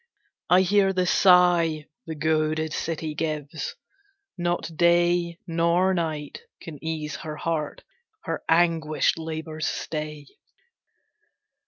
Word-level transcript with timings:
I 0.49 0.61
hear 0.61 0.93
the 0.93 1.05
sigh 1.05 1.85
The 2.07 2.15
goaded 2.15 2.73
city 2.73 3.13
gives, 3.13 3.75
not 4.35 4.71
day 4.75 5.37
Nor 5.45 5.93
night 5.93 6.41
can 6.59 6.83
ease 6.83 7.17
her 7.17 7.35
heart, 7.35 7.83
her 8.23 8.43
anguished 8.49 9.19
labours 9.19 9.67
stay. 9.67 10.25